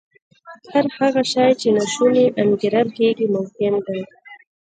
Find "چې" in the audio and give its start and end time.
1.59-1.67